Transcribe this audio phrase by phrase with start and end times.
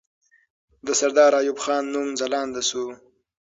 [0.85, 2.83] د سردار ایوب خان نوم ځلانده سو.